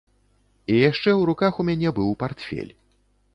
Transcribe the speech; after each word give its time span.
І 0.75 0.77
яшчэ 0.89 1.03
ў 1.03 1.21
руках 1.31 1.53
у 1.65 1.67
мяне 1.69 1.93
быў 1.99 2.09
партфель. 2.25 2.73